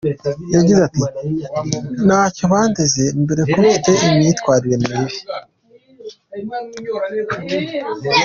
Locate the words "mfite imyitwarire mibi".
3.65-5.17